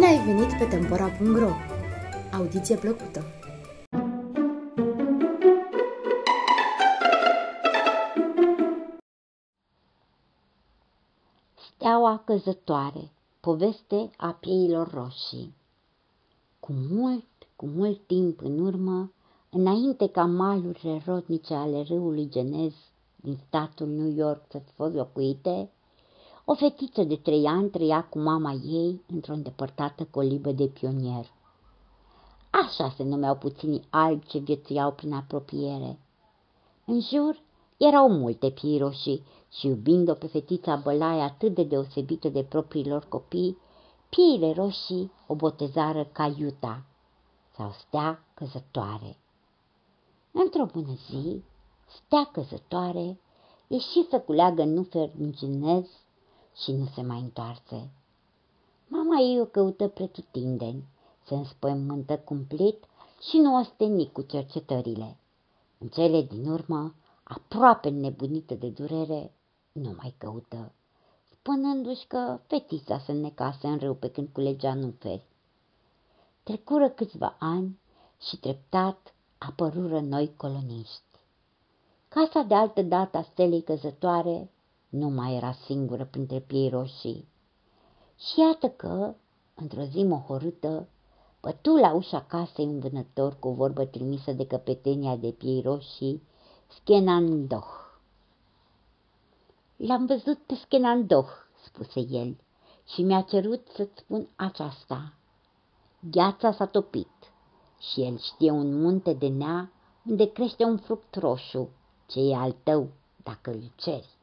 ai 0.00 0.24
venit 0.24 0.58
pe 0.58 0.64
Tempora.ro! 0.64 1.50
Audiție 2.32 2.76
plăcută! 2.76 3.24
Steaua 11.74 12.22
căzătoare 12.24 13.10
Poveste 13.40 14.10
a 14.16 14.32
pieilor 14.40 14.90
roșii 14.90 15.54
Cu 16.60 16.72
mult, 16.72 17.24
cu 17.56 17.66
mult 17.66 18.06
timp 18.06 18.40
în 18.42 18.58
urmă, 18.58 19.12
înainte 19.50 20.08
ca 20.08 20.24
malurile 20.24 21.02
rodnice 21.06 21.54
ale 21.54 21.82
râului 21.82 22.28
Genez 22.28 22.72
din 23.16 23.38
statul 23.46 23.86
New 23.86 24.12
York 24.16 24.44
să 24.50 24.58
fi 24.58 24.72
fost 24.72 24.94
locuite, 24.94 25.70
o 26.44 26.54
fetiță 26.54 27.02
de 27.02 27.16
trei 27.16 27.46
ani 27.46 27.70
trăia 27.70 28.04
cu 28.04 28.18
mama 28.18 28.52
ei 28.52 29.02
într-o 29.06 29.32
îndepărtată 29.32 30.04
colibă 30.04 30.52
de 30.52 30.66
pionier. 30.66 31.30
Așa 32.50 32.94
se 32.96 33.02
numeau 33.02 33.36
puținii 33.36 33.86
albi 33.90 34.26
ce 34.26 34.38
viețuiau 34.38 34.92
prin 34.92 35.12
apropiere. 35.12 35.98
În 36.84 37.00
jur 37.00 37.40
erau 37.76 38.08
multe 38.08 38.50
pii 38.50 38.78
roșii 38.78 39.24
și 39.50 39.66
iubind-o 39.66 40.14
pe 40.14 40.26
fetița 40.26 40.76
bălaie 40.76 41.20
atât 41.20 41.54
de 41.54 41.64
deosebită 41.64 42.28
de 42.28 42.42
propriilor 42.42 43.04
copii, 43.08 43.58
piile 44.08 44.52
roșii 44.52 45.12
o 45.26 45.34
botezară 45.34 46.04
ca 46.04 46.34
Iuta 46.38 46.84
sau 47.56 47.74
stea 47.86 48.24
căzătoare. 48.34 49.16
Într-o 50.32 50.64
bună 50.64 50.94
zi, 51.08 51.42
stea 51.86 52.24
căzătoare 52.32 53.20
ieși 53.66 54.06
să 54.10 54.20
culeagă 54.20 54.64
nufer 54.64 55.10
din 55.16 55.32
cinez 55.32 55.86
și 56.56 56.72
nu 56.72 56.86
se 56.94 57.02
mai 57.02 57.20
întoarse. 57.20 57.90
Mama 58.88 59.20
ei 59.20 59.40
o 59.40 59.44
căută 59.44 59.88
pretutindeni, 59.88 60.84
se 61.26 61.34
înspăimântă 61.34 62.18
cumplit 62.18 62.84
și 63.30 63.36
nu 63.36 63.58
osteni 63.58 64.12
cu 64.12 64.22
cercetările. 64.22 65.16
În 65.78 65.88
cele 65.88 66.22
din 66.22 66.46
urmă, 66.46 66.94
aproape 67.22 67.88
nebunită 67.88 68.54
de 68.54 68.68
durere, 68.68 69.32
nu 69.72 69.94
mai 70.00 70.14
căută, 70.18 70.72
spunându-și 71.30 72.06
că 72.06 72.40
fetița 72.46 72.98
se 72.98 73.12
necase 73.12 73.66
în 73.66 73.78
râu 73.78 73.94
pe 73.94 74.10
când 74.10 74.28
culegea 74.32 74.74
nuferi. 74.74 75.26
Trecură 76.42 76.88
câțiva 76.88 77.36
ani 77.38 77.78
și 78.28 78.36
treptat 78.36 79.14
apărură 79.38 80.00
noi 80.00 80.36
coloniști. 80.36 81.02
Casa 82.08 82.42
de 82.42 82.54
altă 82.54 82.82
dată 82.82 83.18
a 83.18 83.22
stelei 83.22 83.62
căzătoare 83.62 84.50
nu 84.92 85.08
mai 85.08 85.34
era 85.34 85.52
singură 85.52 86.04
printre 86.04 86.38
piei 86.38 86.68
roșii. 86.68 87.28
Și 88.18 88.40
iată 88.40 88.68
că, 88.68 89.14
într-o 89.54 89.82
zi 89.82 90.02
mohorâtă, 90.02 90.88
bătu 91.40 91.70
la 91.76 91.92
ușa 91.92 92.24
casei 92.28 92.66
un 92.66 92.78
vânător 92.78 93.36
cu 93.38 93.48
o 93.48 93.52
vorbă 93.52 93.84
trimisă 93.84 94.32
de 94.32 94.46
căpetenia 94.46 95.16
de 95.16 95.30
piei 95.30 95.60
roșii, 95.60 96.22
Schenandoh. 96.68 97.80
L-am 99.76 100.06
văzut 100.06 100.38
pe 100.38 100.54
Schenandoh, 100.54 101.28
spuse 101.64 102.00
el, 102.00 102.36
și 102.88 103.02
mi-a 103.02 103.20
cerut 103.20 103.68
să-ți 103.74 104.00
spun 104.00 104.28
aceasta. 104.36 105.12
Gheața 106.10 106.52
s-a 106.52 106.66
topit 106.66 107.32
și 107.78 108.02
el 108.02 108.18
știe 108.18 108.50
un 108.50 108.80
munte 108.80 109.12
de 109.12 109.28
nea 109.28 109.72
unde 110.06 110.32
crește 110.32 110.64
un 110.64 110.76
fruct 110.76 111.14
roșu, 111.14 111.68
ce 112.06 112.20
e 112.20 112.36
al 112.36 112.56
tău 112.62 112.88
dacă 113.22 113.50
îl 113.50 113.72
ceri. 113.76 114.20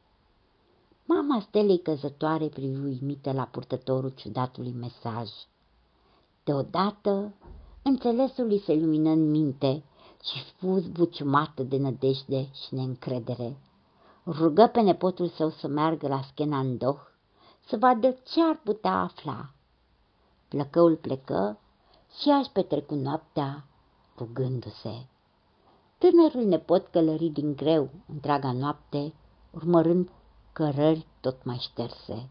Mama 1.12 1.40
stelei 1.40 1.78
căzătoare 1.78 2.46
privi 2.46 2.80
uimită 2.84 3.32
la 3.32 3.44
purtătorul 3.44 4.10
ciudatului 4.10 4.72
mesaj. 4.72 5.28
Deodată, 6.44 7.32
înțelesul 7.82 8.50
îi 8.50 8.58
se 8.58 8.74
lumină 8.74 9.10
în 9.10 9.30
minte 9.30 9.82
și 10.24 10.42
fu 10.56 10.80
buciumată 10.92 11.62
de 11.62 11.76
nădejde 11.76 12.48
și 12.52 12.74
neîncredere. 12.74 13.56
Rugă 14.26 14.66
pe 14.66 14.80
nepotul 14.80 15.28
său 15.28 15.50
să 15.50 15.68
meargă 15.68 16.08
la 16.08 16.20
Schenandoh 16.22 16.98
să 17.68 17.76
vadă 17.76 18.16
ce 18.26 18.42
ar 18.42 18.60
putea 18.64 18.92
afla. 18.92 19.50
Plăcăul 20.48 20.96
plecă 20.96 21.58
și 22.20 22.28
aș 22.28 22.46
petrecu 22.46 22.94
noaptea 22.94 23.64
rugându-se. 24.18 25.06
Tânărul 25.98 26.44
nepot 26.44 26.86
călări 26.86 27.28
din 27.28 27.56
greu 27.56 27.88
întreaga 28.08 28.52
noapte, 28.52 29.14
urmărând 29.50 30.10
cărări 30.60 31.06
tot 31.20 31.44
mai 31.44 31.56
șterse. 31.56 32.28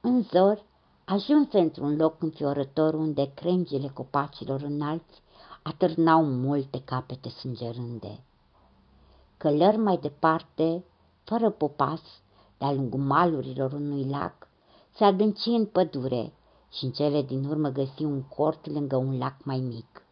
În 0.00 0.22
zor, 0.22 0.62
ajunse 1.04 1.58
într-un 1.58 1.96
loc 1.96 2.22
înfiorător 2.22 2.94
unde 2.94 3.30
crengile 3.34 3.88
copacilor 3.88 4.60
înalți 4.60 5.22
atârnau 5.62 6.24
multe 6.24 6.82
capete 6.84 7.28
sângerânde. 7.28 8.24
Călări 9.36 9.76
mai 9.76 9.96
departe, 9.96 10.84
fără 11.24 11.50
popas, 11.50 12.00
de-a 12.58 12.72
lungul 12.72 13.00
malurilor 13.00 13.72
unui 13.72 14.04
lac, 14.04 14.48
se 14.94 15.04
adânci 15.04 15.46
în 15.46 15.66
pădure 15.66 16.32
și 16.72 16.84
în 16.84 16.90
cele 16.90 17.22
din 17.22 17.44
urmă 17.44 17.68
găsi 17.68 18.02
un 18.04 18.22
cort 18.22 18.66
lângă 18.66 18.96
un 18.96 19.18
lac 19.18 19.44
mai 19.44 19.58
mic. 19.58 20.02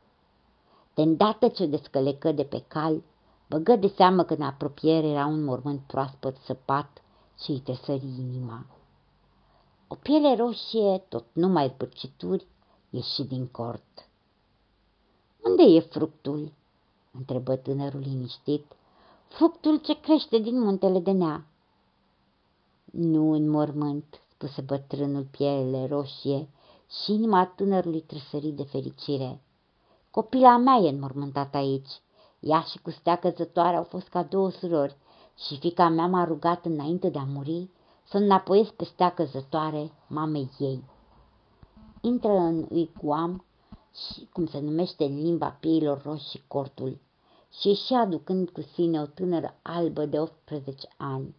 De 0.95 1.03
îndată 1.03 1.49
ce 1.49 1.67
descălecă 1.67 2.33
de 2.33 2.45
pe 2.45 2.65
cal, 2.69 3.03
Băgă 3.51 3.77
de 3.77 3.87
seamă 3.97 4.23
că 4.23 4.35
în 4.35 4.43
apropiere 4.43 5.07
era 5.07 5.27
un 5.27 5.45
mormânt 5.45 5.81
proaspăt 5.81 6.37
săpat 6.37 7.03
și 7.43 7.51
îi 7.51 7.59
tresări 7.59 8.05
inima. 8.05 8.67
O 9.89 9.95
piele 9.95 10.37
roșie, 10.37 10.99
tot 11.09 11.25
numai 11.33 11.69
zbârcituri, 11.69 12.47
ieși 12.91 13.23
din 13.23 13.47
cort. 13.47 14.09
Unde 15.43 15.63
e 15.63 15.81
fructul?" 15.81 16.53
întrebă 17.13 17.57
tânărul 17.57 18.01
liniștit. 18.01 18.65
Fructul 19.29 19.77
ce 19.77 20.01
crește 20.01 20.39
din 20.39 20.61
muntele 20.61 20.99
de 20.99 21.11
nea." 21.11 21.47
Nu 22.85 23.33
în 23.33 23.49
mormânt," 23.49 24.21
spuse 24.31 24.61
bătrânul 24.61 25.25
pielele 25.25 25.87
roșie 25.87 26.49
și 27.05 27.13
inima 27.13 27.47
tânărului 27.47 28.01
trăsări 28.01 28.49
de 28.49 28.63
fericire. 28.63 29.41
Copila 30.11 30.57
mea 30.57 30.77
e 30.77 30.89
înmormântată 30.89 31.57
aici 31.57 31.91
ea 32.41 32.61
și 32.61 32.79
cu 32.79 32.91
stea 32.91 33.17
căzătoare 33.17 33.77
au 33.77 33.83
fost 33.83 34.09
ca 34.09 34.23
două 34.23 34.51
surori 34.51 34.97
și 35.47 35.59
fica 35.59 35.89
mea 35.89 36.07
m-a 36.07 36.25
rugat 36.25 36.65
înainte 36.65 37.09
de 37.09 37.19
a 37.19 37.25
muri 37.25 37.69
să 38.05 38.17
înapoiesc 38.17 38.71
pe 38.71 38.85
stea 38.85 39.15
căzătoare 39.15 39.93
mamei 40.07 40.51
ei. 40.59 40.85
Intră 42.01 42.33
în 42.33 42.67
uicuam 42.71 43.45
și 43.95 44.29
cum 44.33 44.47
se 44.47 44.61
numește 44.61 45.05
în 45.05 45.23
limba 45.23 45.49
pieilor 45.61 46.03
roșii 46.03 46.45
cortul 46.47 46.99
și 47.59 47.69
ieși 47.69 47.93
aducând 47.93 48.51
cu 48.51 48.61
sine 48.61 49.01
o 49.01 49.07
tânără 49.07 49.59
albă 49.63 50.07
de 50.07 50.21
18 50.21 50.89
ani. 50.97 51.35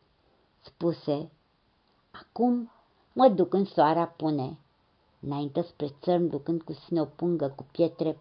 Spuse, 0.62 1.31
acum 2.12 2.72
mă 3.13 3.28
duc 3.28 3.53
în 3.53 3.66
soarea 3.66 4.07
pune. 4.07 4.57
Înainte 5.19 5.62
spre 5.62 5.88
țărm 6.01 6.28
ducând 6.28 6.62
cu 6.62 6.73
sine 6.73 7.01
o 7.01 7.06
pungă 7.06 7.53
cu 7.56 7.66
pietre, 7.72 8.19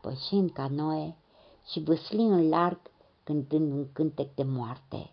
pășind 0.00 0.50
ca 0.50 0.68
noe, 0.68 1.16
și 1.66 1.80
vâsli 1.80 2.22
în 2.22 2.48
larg 2.48 2.80
cântând 3.24 3.72
un 3.72 3.92
cântec 3.92 4.34
de 4.34 4.42
moarte. 4.42 5.12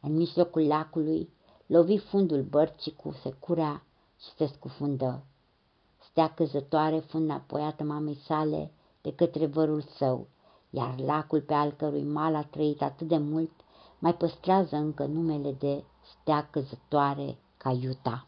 În 0.00 0.16
mijlocul 0.16 0.66
lacului 0.66 1.28
lovi 1.66 1.98
fundul 1.98 2.42
bărcii 2.42 2.94
cu 2.94 3.12
securea 3.22 3.82
și 4.20 4.28
se 4.36 4.46
scufundă. 4.46 5.22
Stea 6.10 6.34
căzătoare 6.34 6.98
fu 6.98 7.16
înapoiată 7.16 7.84
mamei 7.84 8.18
sale 8.26 8.72
de 9.00 9.14
către 9.14 9.46
vărul 9.46 9.82
său, 9.96 10.26
iar 10.70 11.00
lacul 11.00 11.40
pe 11.40 11.54
al 11.54 11.72
cărui 11.72 12.04
mal 12.04 12.34
a 12.34 12.42
trăit 12.42 12.82
atât 12.82 13.08
de 13.08 13.18
mult 13.18 13.50
mai 13.98 14.14
păstrează 14.14 14.76
încă 14.76 15.04
numele 15.04 15.52
de 15.52 15.84
stea 16.02 16.48
căzătoare 16.50 17.38
ca 17.56 17.70
Iuta. 17.70 18.26